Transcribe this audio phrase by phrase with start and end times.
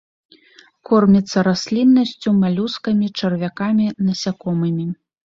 [0.89, 4.87] Корміцца расліннасцю, малюскамі, чарвякамі, насякомымі.